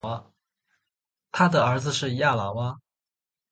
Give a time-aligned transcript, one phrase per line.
[1.31, 2.79] 他的儿子是亚拉瓦。